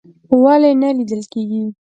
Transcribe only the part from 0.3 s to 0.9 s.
ولې نه